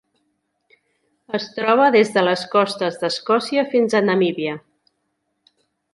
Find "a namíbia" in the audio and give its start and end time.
4.01-4.57